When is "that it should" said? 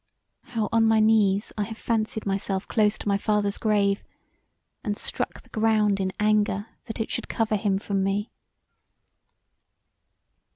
6.85-7.29